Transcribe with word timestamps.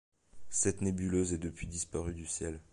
Cette 0.49 0.81
nébuleuse 0.81 1.31
est 1.31 1.37
depuis 1.37 1.67
disparue 1.67 2.15
du 2.15 2.25
ciel. 2.25 2.59